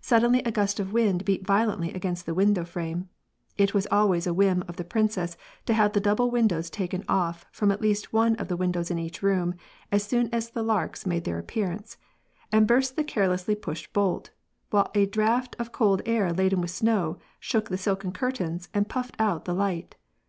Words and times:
Suddenly 0.00 0.40
a 0.44 0.52
gust 0.52 0.78
of 0.78 0.92
wind 0.92 1.24
beat 1.24 1.44
violently 1.44 1.92
against 1.92 2.26
tho 2.26 2.32
window 2.34 2.64
frame 2.64 3.08
^it 3.58 3.74
was 3.74 3.88
always 3.90 4.24
a 4.24 4.32
whim 4.32 4.62
of 4.68 4.76
the 4.76 4.84
princess 4.84 5.36
to 5.66 5.74
have 5.74 5.94
the 5.94 6.00
double 6.00 6.30
winaows 6.30 6.70
taken 6.70 7.02
off 7.08 7.44
from 7.50 7.72
at 7.72 7.80
least 7.82 8.12
one 8.12 8.36
of 8.36 8.46
the 8.46 8.56
win 8.56 8.70
dows 8.70 8.92
in 8.92 9.00
each 9.00 9.20
room, 9.20 9.56
as 9.90 10.04
soon 10.04 10.32
as 10.32 10.48
the 10.48 10.62
larks 10.62 11.06
made 11.06 11.24
their 11.24 11.40
appear 11.40 11.72
ance) 11.72 11.96
and 12.52 12.68
burst 12.68 12.94
the 12.94 13.02
carelessly 13.02 13.56
pushed 13.56 13.92
bolt, 13.92 14.30
while 14.70 14.92
a 14.94 15.06
draught 15.06 15.56
of 15.58 15.72
cold 15.72 16.02
air 16.06 16.32
laden 16.32 16.60
with 16.60 16.70
snow 16.70 17.18
shook 17.40 17.68
the 17.68 17.76
silken 17.76 18.12
curtains 18.12 18.68
and 18.72 18.88
puffed 18.88 19.16
out 19.18 19.44
the 19.44 19.54
light. 19.54 19.96